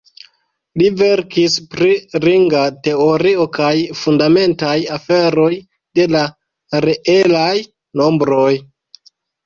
[0.81, 1.89] Li verkis pri
[2.23, 5.53] ringa teorio kaj fundamentaj aferoj
[6.01, 6.27] de la
[6.91, 7.55] reelaj
[8.05, 8.53] nombroj.